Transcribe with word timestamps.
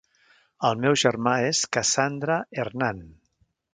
El 0.69 0.79
meu 0.85 0.95
germà 1.01 1.33
és 1.49 1.61
Cassandra 1.77 2.39
Hernán. 2.65 3.05